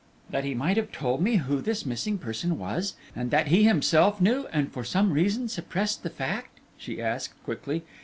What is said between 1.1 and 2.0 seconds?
me who this